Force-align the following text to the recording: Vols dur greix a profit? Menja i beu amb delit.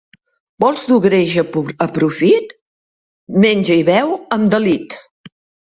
Vols 0.63 0.85
dur 0.91 0.95
greix 1.03 1.35
a 1.41 1.87
profit? 1.99 2.57
Menja 3.45 3.79
i 3.85 3.87
beu 3.93 4.19
amb 4.41 4.53
delit. 4.57 4.99